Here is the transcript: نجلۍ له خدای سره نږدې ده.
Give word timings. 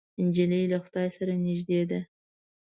نجلۍ 0.25 0.63
له 0.71 0.77
خدای 0.85 1.07
سره 1.17 1.33
نږدې 1.45 1.81
ده. 1.89 1.99